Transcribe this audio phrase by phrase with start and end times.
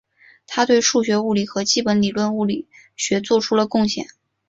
[0.47, 4.07] 他对数学物理和基本理论物理学做出了贡献。